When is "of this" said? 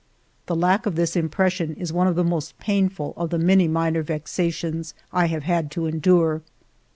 0.87-1.15